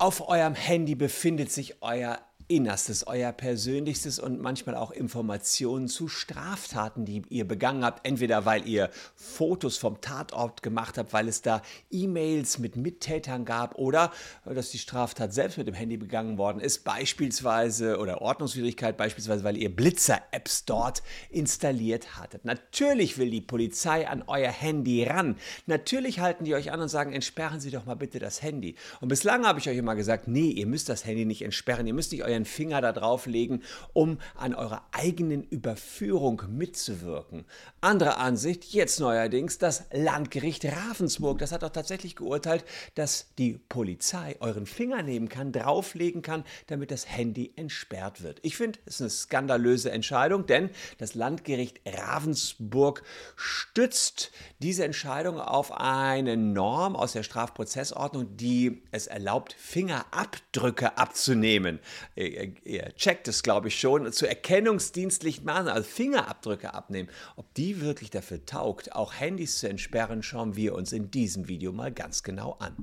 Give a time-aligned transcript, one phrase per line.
[0.00, 7.04] Auf eurem Handy befindet sich euer Innerstes, euer Persönlichstes und manchmal auch Informationen zu Straftaten,
[7.04, 8.06] die ihr begangen habt.
[8.06, 13.74] Entweder weil ihr Fotos vom Tatort gemacht habt, weil es da E-Mails mit Mittätern gab
[13.74, 14.12] oder
[14.46, 19.58] dass die Straftat selbst mit dem Handy begangen worden ist, beispielsweise oder Ordnungswidrigkeit, beispielsweise weil
[19.58, 22.46] ihr Blitzer-Apps dort installiert hattet.
[22.46, 25.36] Natürlich will die Polizei an euer Handy ran.
[25.66, 28.74] Natürlich halten die euch an und sagen, entsperren Sie doch mal bitte das Handy.
[29.02, 31.92] Und bislang habe ich euch immer gesagt, nee, ihr müsst das Handy nicht entsperren, ihr
[31.92, 37.44] müsst nicht euer euren Finger da drauf legen, um an eurer eigenen Überführung mitzuwirken.
[37.80, 42.64] Andere Ansicht, jetzt neuerdings das Landgericht Ravensburg, das hat doch tatsächlich geurteilt,
[42.94, 48.38] dass die Polizei euren Finger nehmen kann, drauflegen kann, damit das Handy entsperrt wird.
[48.42, 53.02] Ich finde, es ist eine skandalöse Entscheidung, denn das Landgericht Ravensburg
[53.34, 54.30] stützt
[54.60, 61.80] diese Entscheidung auf eine Norm aus der Strafprozessordnung, die es erlaubt, Fingerabdrücke abzunehmen
[62.28, 67.08] ihr checkt es, glaube ich, schon, zu erkennungsdienstlichen Maßnahmen, also Fingerabdrücke abnehmen.
[67.36, 71.72] Ob die wirklich dafür taugt, auch Handys zu entsperren, schauen wir uns in diesem Video
[71.72, 72.76] mal ganz genau an.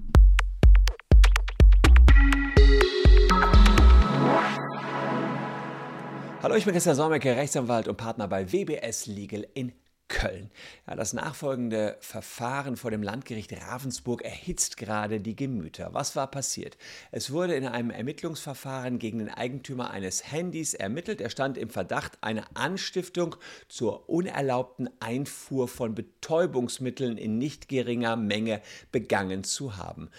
[6.44, 9.72] Hallo, ich bin Christian Solmecke, Rechtsanwalt und Partner bei WBS Legal in
[10.08, 10.52] Köln.
[10.88, 15.94] Ja, das nachfolgende Verfahren vor dem Landgericht Ravensburg erhitzt gerade die Gemüter.
[15.94, 16.78] Was war passiert?
[17.12, 21.22] Es wurde in einem Ermittlungsverfahren gegen den Eigentümer eines Handys ermittelt.
[21.22, 23.36] Er stand im Verdacht, eine Anstiftung
[23.68, 30.10] zur unerlaubten Einfuhr von Betäubungsmitteln in nicht geringer Menge begangen zu haben.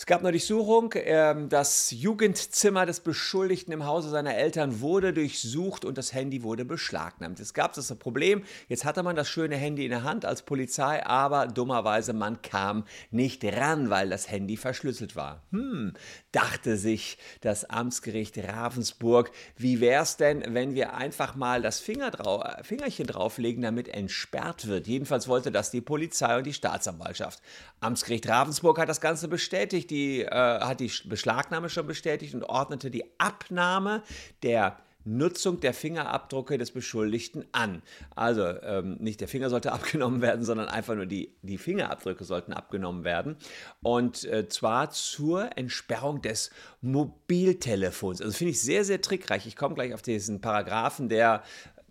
[0.00, 0.94] Es gab eine Durchsuchung.
[0.94, 6.64] Ähm, das Jugendzimmer des Beschuldigten im Hause seiner Eltern wurde durchsucht und das Handy wurde
[6.64, 7.38] beschlagnahmt.
[7.38, 11.04] Es gab das Problem, jetzt hatte man das schöne Handy in der Hand als Polizei,
[11.04, 15.42] aber dummerweise man kam nicht ran, weil das Handy verschlüsselt war.
[15.50, 15.92] Hm,
[16.32, 22.10] dachte sich das Amtsgericht Ravensburg, wie wäre es denn, wenn wir einfach mal das Finger
[22.10, 24.86] drau Fingerchen drauflegen, damit entsperrt wird?
[24.86, 27.42] Jedenfalls wollte das die Polizei und die Staatsanwaltschaft.
[27.80, 32.90] Amtsgericht Ravensburg hat das Ganze bestätigt die, äh, hat die Beschlagnahme schon bestätigt und ordnete
[32.90, 34.02] die Abnahme
[34.42, 37.82] der Nutzung der Fingerabdrücke des Beschuldigten an.
[38.14, 42.52] Also ähm, nicht der Finger sollte abgenommen werden, sondern einfach nur die, die Fingerabdrücke sollten
[42.52, 43.36] abgenommen werden.
[43.82, 46.50] Und äh, zwar zur Entsperrung des
[46.82, 48.20] Mobiltelefons.
[48.20, 49.46] Also finde ich sehr, sehr trickreich.
[49.46, 51.42] Ich komme gleich auf diesen Paragraphen, der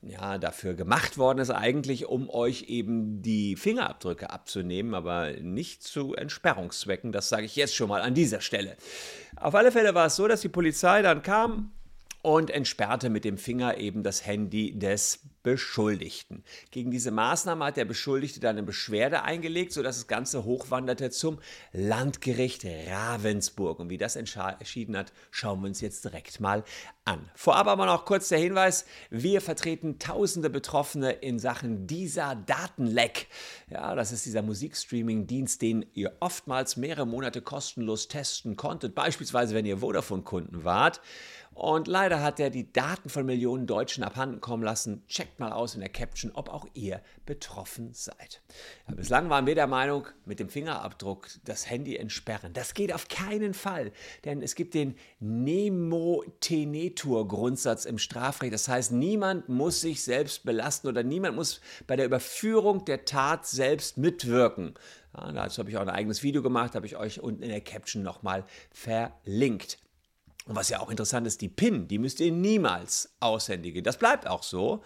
[0.02, 6.16] ja, dafür gemacht worden ist, eigentlich, um euch eben die Fingerabdrücke abzunehmen, aber nicht zu
[6.16, 7.12] Entsperrungszwecken.
[7.12, 8.78] Das sage ich jetzt schon mal an dieser Stelle.
[9.36, 11.72] Auf alle Fälle war es so, dass die Polizei dann kam
[12.22, 16.44] und entsperrte mit dem Finger eben das Handy des Beschuldigten.
[16.72, 21.40] Gegen diese Maßnahme hat der Beschuldigte dann eine Beschwerde eingelegt, sodass das Ganze hochwanderte zum
[21.72, 23.80] Landgericht Ravensburg.
[23.80, 26.64] Und wie das entschieden hat, schauen wir uns jetzt direkt mal
[27.06, 27.30] an.
[27.36, 33.28] Vorab aber noch kurz der Hinweis, wir vertreten tausende Betroffene in Sachen dieser Datenleck.
[33.70, 39.66] Ja, das ist dieser Musikstreaming-Dienst, den ihr oftmals mehrere Monate kostenlos testen konntet, beispielsweise wenn
[39.66, 41.02] ihr Vodafone-Kunden wart.
[41.52, 45.04] Und leider hat er die Daten von Millionen Deutschen abhanden kommen lassen.
[45.30, 48.42] Checkt mal aus in der Caption, ob auch ihr betroffen seid.
[48.88, 52.52] Ja, bislang waren wir der Meinung, mit dem Fingerabdruck das Handy entsperren.
[52.54, 53.92] Das geht auf keinen Fall,
[54.26, 58.52] denn es gibt den Nemo-Tenetur-Grundsatz im Strafrecht.
[58.52, 63.46] Das heißt, niemand muss sich selbst belasten oder niemand muss bei der Überführung der Tat
[63.46, 64.74] selbst mitwirken.
[65.16, 67.62] Ja, dazu habe ich auch ein eigenes Video gemacht, habe ich euch unten in der
[67.62, 69.78] Caption nochmal verlinkt.
[70.50, 73.84] Und was ja auch interessant ist, die PIN, die müsst ihr niemals aushändigen.
[73.84, 74.82] Das bleibt auch so.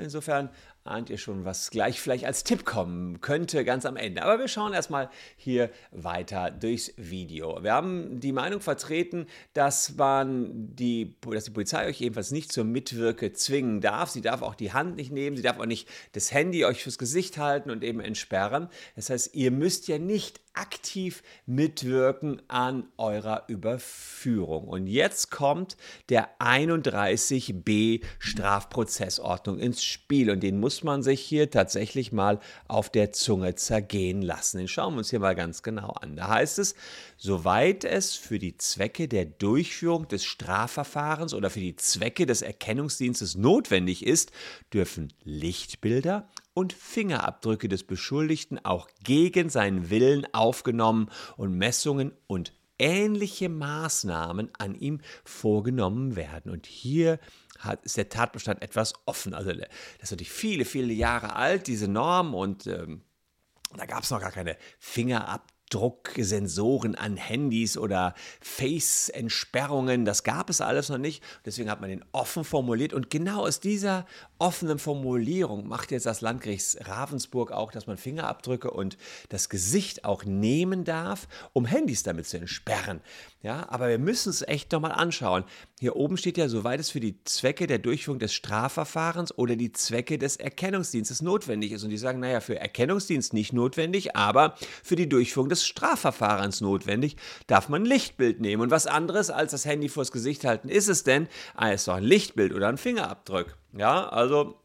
[0.00, 0.48] Insofern
[0.84, 4.22] ahnt ihr schon, was gleich vielleicht als Tipp kommen könnte, ganz am Ende.
[4.22, 7.62] Aber wir schauen erstmal hier weiter durchs Video.
[7.62, 12.64] Wir haben die Meinung vertreten, dass man die, dass die Polizei euch ebenfalls nicht zur
[12.64, 14.08] Mitwirke zwingen darf.
[14.08, 16.96] Sie darf auch die Hand nicht nehmen, sie darf auch nicht das Handy euch fürs
[16.96, 18.68] Gesicht halten und eben entsperren.
[18.94, 24.68] Das heißt, ihr müsst ja nicht aktiv mitwirken an eurer Überführung.
[24.68, 25.76] Und jetzt kommt
[26.08, 33.12] der 31b Strafprozessordnung ins Spiel und den muss man sich hier tatsächlich mal auf der
[33.12, 34.58] Zunge zergehen lassen.
[34.58, 36.16] Den schauen wir uns hier mal ganz genau an.
[36.16, 36.74] Da heißt es,
[37.16, 43.36] soweit es für die Zwecke der Durchführung des Strafverfahrens oder für die Zwecke des Erkennungsdienstes
[43.36, 44.32] notwendig ist,
[44.72, 53.50] dürfen Lichtbilder, und Fingerabdrücke des Beschuldigten auch gegen seinen Willen aufgenommen und Messungen und ähnliche
[53.50, 56.50] Maßnahmen an ihm vorgenommen werden.
[56.50, 57.18] Und hier
[57.58, 59.34] hat, ist der Tatbestand etwas offen.
[59.34, 59.68] Also das
[60.00, 63.02] ist natürlich viele, viele Jahre alt, diese Norm, und ähm,
[63.76, 65.55] da gab es noch gar keine Fingerabdrücke.
[65.66, 70.04] Abdrucksensoren an Handys oder Face-Entsperrungen.
[70.04, 71.24] Das gab es alles noch nicht.
[71.44, 72.92] Deswegen hat man den offen formuliert.
[72.92, 74.06] Und genau aus dieser
[74.38, 78.96] offenen Formulierung macht jetzt das Landgericht Ravensburg auch, dass man Fingerabdrücke und
[79.28, 83.00] das Gesicht auch nehmen darf, um Handys damit zu entsperren.
[83.42, 85.44] Ja, aber wir müssen es echt nochmal anschauen.
[85.78, 89.72] Hier oben steht ja, soweit es für die Zwecke der Durchführung des Strafverfahrens oder die
[89.72, 91.84] Zwecke des Erkennungsdienstes notwendig ist.
[91.84, 97.16] Und die sagen, naja, für Erkennungsdienst nicht notwendig, aber für die Durchführung des Strafverfahrens notwendig,
[97.46, 98.62] darf man ein Lichtbild nehmen.
[98.62, 101.28] Und was anderes als das Handy vors Gesicht halten ist es denn?
[101.54, 103.58] Ah, ist doch ein Lichtbild oder ein Fingerabdruck.
[103.76, 104.58] Ja, also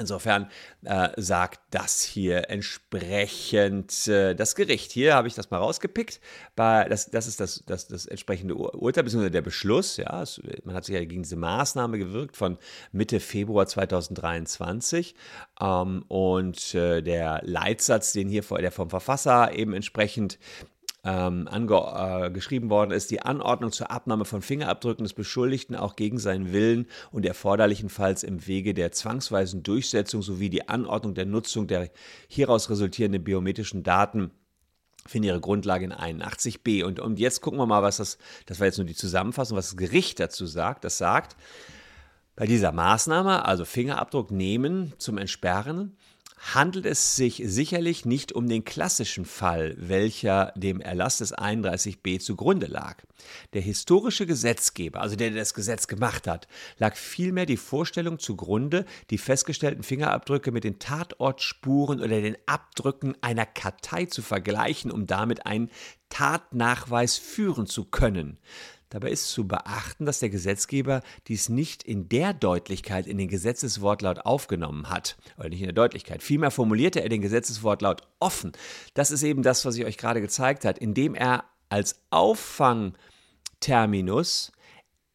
[0.00, 0.50] Insofern
[0.84, 4.92] äh, sagt das hier entsprechend äh, das Gericht.
[4.92, 6.20] Hier habe ich das mal rausgepickt.
[6.56, 9.98] Bei, das, das ist das, das, das entsprechende Urteil, beziehungsweise der Beschluss.
[9.98, 12.56] Ja, es, man hat sich ja gegen diese Maßnahme gewirkt von
[12.92, 15.14] Mitte Februar 2023.
[15.60, 20.38] Ähm, und äh, der Leitsatz, den hier der vom Verfasser eben entsprechend
[21.04, 26.18] ähm, äh, geschrieben worden ist, die Anordnung zur Abnahme von Fingerabdrücken des Beschuldigten auch gegen
[26.18, 31.90] seinen Willen und erforderlichenfalls im Wege der zwangsweisen Durchsetzung sowie die Anordnung der Nutzung der
[32.28, 34.30] hieraus resultierenden biometrischen Daten
[35.06, 36.84] finden ihre Grundlage in 81b.
[36.84, 39.70] Und, und jetzt gucken wir mal, was das, das war jetzt nur die Zusammenfassung, was
[39.70, 40.84] das Gericht dazu sagt.
[40.84, 41.36] Das sagt,
[42.36, 45.96] bei dieser Maßnahme, also Fingerabdruck nehmen zum Entsperren,
[46.40, 52.66] handelt es sich sicherlich nicht um den klassischen Fall, welcher dem Erlass des 31b zugrunde
[52.66, 52.96] lag.
[53.52, 56.48] Der historische Gesetzgeber, also der, der das Gesetz gemacht hat,
[56.78, 63.46] lag vielmehr die Vorstellung zugrunde, die festgestellten Fingerabdrücke mit den Tatortspuren oder den Abdrücken einer
[63.46, 65.70] Kartei zu vergleichen, um damit einen
[66.08, 68.38] Tatnachweis führen zu können.
[68.90, 74.26] Dabei ist zu beachten, dass der Gesetzgeber dies nicht in der Deutlichkeit in den Gesetzeswortlaut
[74.26, 76.24] aufgenommen hat, oder nicht in der Deutlichkeit.
[76.24, 78.50] Vielmehr formulierte er den Gesetzeswortlaut offen.
[78.94, 84.50] Das ist eben das, was ich euch gerade gezeigt habe, indem er als Auffangterminus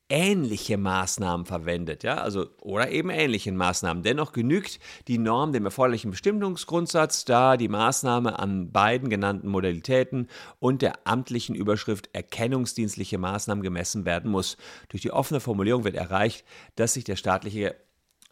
[0.10, 4.04] ähnliche Maßnahmen verwendet, ja, also oder eben ähnlichen Maßnahmen.
[4.04, 10.28] Dennoch genügt die Norm dem erforderlichen Bestimmungsgrundsatz, da die Maßnahme an beiden genannten Modalitäten
[10.60, 14.58] und der amtlichen Überschrift erkennungsdienstliche Maßnahmen gemessen werden muss.
[14.90, 17.76] Durch die offene Formulierung wird erreicht, dass sich der staatliche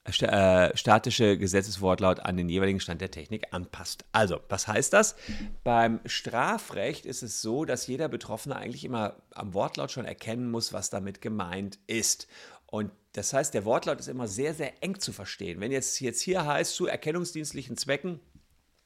[0.10, 4.04] statische Gesetzeswortlaut an den jeweiligen Stand der Technik anpasst.
[4.12, 5.16] Also, was heißt das?
[5.64, 10.74] Beim Strafrecht ist es so, dass jeder Betroffene eigentlich immer am Wortlaut schon erkennen muss,
[10.74, 12.28] was damit gemeint ist.
[12.66, 15.62] Und das heißt, der Wortlaut ist immer sehr, sehr eng zu verstehen.
[15.62, 18.20] Wenn jetzt, jetzt hier heißt, zu erkennungsdienstlichen Zwecken,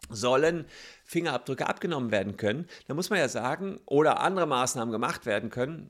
[0.09, 0.65] sollen
[1.03, 5.89] Fingerabdrücke abgenommen werden können, dann muss man ja sagen, oder andere Maßnahmen gemacht werden können,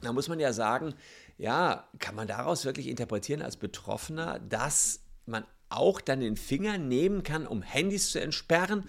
[0.00, 0.94] dann muss man ja sagen,
[1.38, 7.22] ja, kann man daraus wirklich interpretieren als Betroffener, dass man auch dann den Finger nehmen
[7.22, 8.84] kann, um Handys zu entsperren?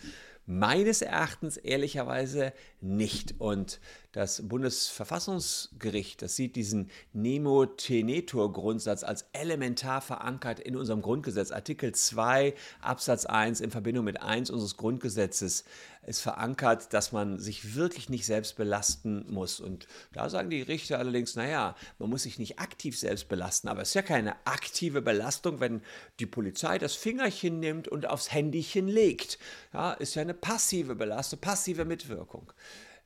[0.46, 3.36] Meines Erachtens ehrlicherweise nicht.
[3.40, 3.80] Und
[4.16, 11.52] das Bundesverfassungsgericht, das sieht diesen Nemo Tenetur Grundsatz als elementar verankert in unserem Grundgesetz.
[11.52, 15.66] Artikel 2 Absatz 1 in Verbindung mit 1 unseres Grundgesetzes
[16.08, 19.60] ist verankert, dass man sich wirklich nicht selbst belasten muss.
[19.60, 23.82] Und da sagen die Richter allerdings, naja, man muss sich nicht aktiv selbst belasten, aber
[23.82, 25.82] es ist ja keine aktive Belastung, wenn
[26.22, 29.40] die Polizei das Fingerchen nimmt und aufs Handychen legt.
[29.74, 32.54] Ja, ist ja eine passive Belastung, passive Mitwirkung.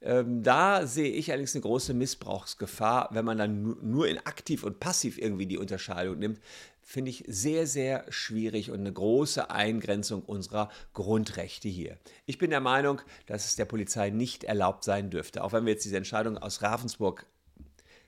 [0.01, 4.80] Ähm, da sehe ich allerdings eine große Missbrauchsgefahr, wenn man dann nur in aktiv und
[4.80, 6.40] passiv irgendwie die Unterscheidung nimmt.
[6.81, 11.97] Finde ich sehr, sehr schwierig und eine große Eingrenzung unserer Grundrechte hier.
[12.26, 15.44] Ich bin der Meinung, dass es der Polizei nicht erlaubt sein dürfte.
[15.44, 17.28] Auch wenn wir jetzt diese Entscheidung aus Ravensburg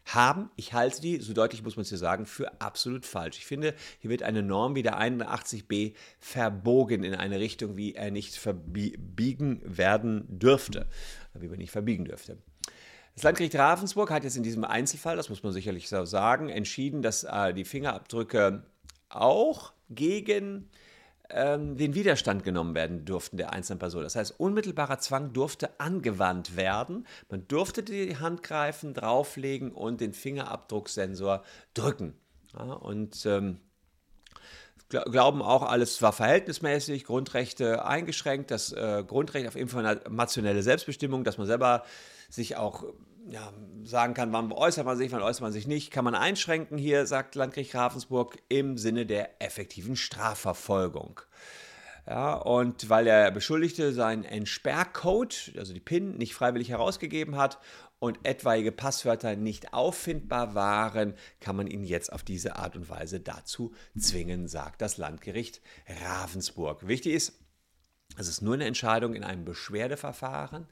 [0.06, 0.50] haben.
[0.56, 3.38] Ich halte die, so deutlich muss man es hier sagen, für absolut falsch.
[3.38, 8.12] Ich finde, hier wird eine Norm wie der 81b verbogen in eine Richtung, wie er
[8.12, 10.88] nicht verbiegen werden dürfte
[11.34, 12.38] wie man nicht verbiegen dürfte.
[13.16, 17.02] Das Landgericht Ravensburg hat jetzt in diesem Einzelfall, das muss man sicherlich so sagen, entschieden,
[17.02, 18.64] dass äh, die Fingerabdrücke
[19.10, 20.70] auch gegen
[21.34, 24.04] ähm, den Widerstand genommen werden durften der einzelnen Person.
[24.04, 27.08] Das heißt, unmittelbarer Zwang durfte angewandt werden.
[27.30, 32.16] Man durfte die Hand greifen, drauflegen und den Fingerabdrucksensor drücken.
[32.54, 33.60] Ja, und ähm,
[34.90, 41.48] glauben auch, alles war verhältnismäßig, Grundrechte eingeschränkt, das äh, Grundrecht auf informationelle Selbstbestimmung, dass man
[41.48, 41.84] selber
[42.30, 42.84] sich auch
[43.28, 46.78] ja, sagen kann, wann äußert man sich, wann äußert man sich nicht, kann man einschränken
[46.78, 51.22] hier, sagt Landgericht Ravensburg, im Sinne der effektiven Strafverfolgung.
[52.08, 57.60] Ja, und weil der Beschuldigte seinen Entsperrcode, also die PIN, nicht freiwillig herausgegeben hat
[58.00, 63.20] und etwaige Passwörter nicht auffindbar waren, kann man ihn jetzt auf diese Art und Weise
[63.20, 65.62] dazu zwingen, sagt das Landgericht
[66.04, 66.88] Ravensburg.
[66.88, 67.40] Wichtig ist,
[68.18, 70.68] es ist nur eine Entscheidung in einem Beschwerdeverfahren.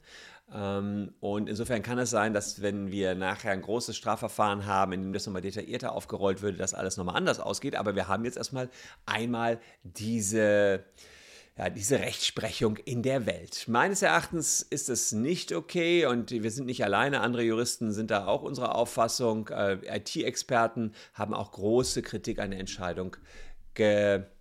[0.52, 5.02] Ähm, und insofern kann es sein, dass wenn wir nachher ein großes Strafverfahren haben, in
[5.02, 7.76] dem das nochmal detaillierter aufgerollt würde, dass alles nochmal anders ausgeht.
[7.76, 8.68] Aber wir haben jetzt erstmal
[9.06, 10.84] einmal diese
[11.58, 13.66] ja, diese Rechtsprechung in der Welt.
[13.68, 17.20] Meines Erachtens ist es nicht okay und wir sind nicht alleine.
[17.20, 19.48] Andere Juristen sind da auch unserer Auffassung.
[19.48, 23.16] Äh, IT-Experten haben auch große Kritik an der Entscheidung
[23.74, 24.39] geäußert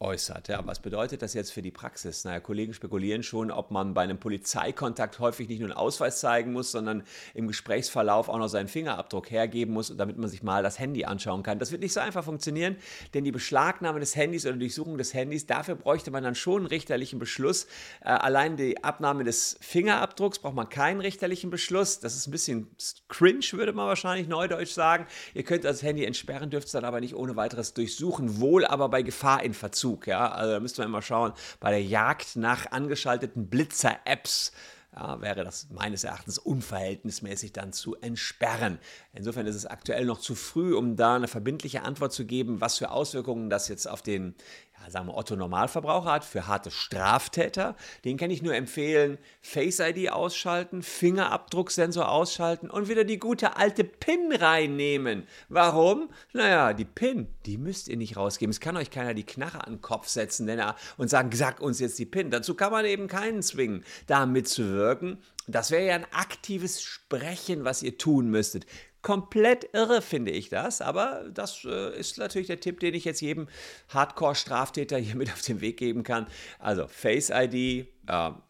[0.00, 0.48] äußert.
[0.48, 2.24] Ja, was bedeutet das jetzt für die Praxis?
[2.24, 6.52] Naja, Kollegen spekulieren schon, ob man bei einem Polizeikontakt häufig nicht nur einen Ausweis zeigen
[6.52, 7.02] muss, sondern
[7.34, 11.42] im Gesprächsverlauf auch noch seinen Fingerabdruck hergeben muss, damit man sich mal das Handy anschauen
[11.42, 11.58] kann.
[11.58, 12.76] Das wird nicht so einfach funktionieren,
[13.12, 16.66] denn die Beschlagnahme des Handys oder Durchsuchung des Handys, dafür bräuchte man dann schon einen
[16.66, 17.66] richterlichen Beschluss.
[18.00, 22.00] Äh, allein die Abnahme des Fingerabdrucks braucht man keinen richterlichen Beschluss.
[22.00, 22.68] Das ist ein bisschen
[23.08, 25.06] cringe, würde man wahrscheinlich neudeutsch sagen.
[25.34, 28.88] Ihr könnt das Handy entsperren, dürft es dann aber nicht ohne weiteres durchsuchen, wohl aber
[28.88, 29.89] bei Gefahr in Verzug.
[29.90, 30.06] Zug.
[30.06, 30.30] Ja?
[30.30, 34.52] Also da müsste man immer schauen, bei der Jagd nach angeschalteten Blitzer-Apps
[34.94, 38.78] ja, wäre das meines Erachtens unverhältnismäßig dann zu entsperren.
[39.12, 42.78] Insofern ist es aktuell noch zu früh, um da eine verbindliche Antwort zu geben, was
[42.78, 44.34] für Auswirkungen das jetzt auf den
[44.82, 47.76] ja, sagen wir Otto Normalverbraucher hat, für harte Straftäter.
[48.04, 53.84] Den kann ich nur empfehlen, Face ID ausschalten, Fingerabdrucksensor ausschalten und wieder die gute alte
[53.84, 55.26] PIN reinnehmen.
[55.48, 56.10] Warum?
[56.32, 58.50] Naja, die PIN, die müsst ihr nicht rausgeben.
[58.50, 61.60] Es kann euch keiner die Knarre an den Kopf setzen denn er, und sagen, sag
[61.60, 62.30] uns jetzt die PIN.
[62.30, 65.18] Dazu kann man eben keinen zwingen, da mitzuwirken.
[65.46, 68.66] Das wäre ja ein aktives Sprechen, was ihr tun müsstet.
[69.02, 73.22] Komplett irre finde ich das, aber das äh, ist natürlich der Tipp, den ich jetzt
[73.22, 73.48] jedem
[73.88, 76.26] Hardcore-Straftäter hier mit auf den Weg geben kann.
[76.58, 77.84] Also Face ID äh,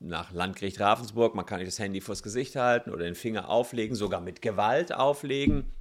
[0.00, 3.94] nach Landgericht Ravensburg, man kann nicht das Handy vors Gesicht halten oder den Finger auflegen,
[3.94, 5.72] sogar mit Gewalt auflegen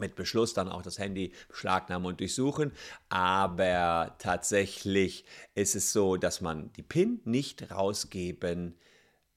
[0.00, 2.72] mit Beschluss dann auch das Handy beschlagnahmen und durchsuchen.
[3.10, 8.82] Aber tatsächlich ist es so, dass man die PIN nicht rausgeben kann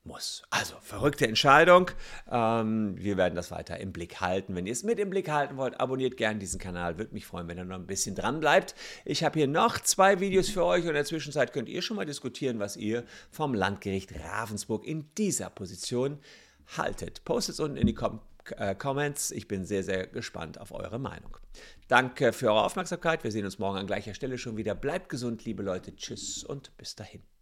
[0.06, 0.44] muss.
[0.50, 1.92] Also, verrückte Entscheidung.
[2.30, 4.56] Ähm, wir werden das weiter im Blick halten.
[4.56, 6.98] Wenn ihr es mit im Blick halten wollt, abonniert gerne diesen Kanal.
[6.98, 8.76] Würde mich freuen, wenn ihr noch ein bisschen dran bleibt.
[9.04, 11.98] Ich habe hier noch zwei Videos für euch und in der Zwischenzeit könnt ihr schon
[11.98, 16.20] mal diskutieren, was ihr vom Landgericht Ravensburg in dieser Position
[16.78, 17.24] haltet.
[17.26, 18.22] Postet es unten in die Kom
[18.58, 19.32] äh, Comments.
[19.32, 21.38] Ich bin sehr, sehr gespannt auf eure Meinung.
[21.88, 23.24] Danke für eure Aufmerksamkeit.
[23.24, 24.76] Wir sehen uns morgen an gleicher Stelle schon wieder.
[24.76, 25.96] Bleibt gesund, liebe Leute.
[25.96, 27.35] Tschüss und bis dahin.